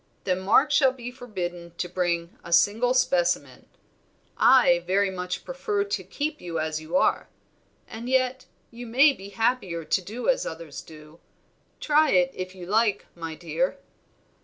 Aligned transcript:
"Then 0.23 0.39
Mark 0.39 0.71
shall 0.71 0.91
be 0.93 1.11
forbidden 1.11 1.73
to 1.77 1.87
bring 1.87 2.35
a 2.43 2.51
single 2.51 2.95
specimen. 2.95 3.67
I 4.35 4.79
very 4.87 5.11
much 5.11 5.45
prefer 5.45 5.83
to 5.83 6.03
keep 6.03 6.41
you 6.41 6.57
as 6.59 6.81
you 6.81 6.97
are. 6.97 7.29
And 7.87 8.09
yet 8.09 8.47
you 8.71 8.87
may 8.87 9.13
be 9.13 9.29
happier 9.29 9.85
to 9.85 10.01
do 10.01 10.27
as 10.27 10.43
others 10.43 10.81
do; 10.81 11.19
try 11.79 12.09
it, 12.09 12.31
if 12.33 12.55
you 12.55 12.65
like, 12.65 13.05
my 13.13 13.35
dear." 13.35 13.77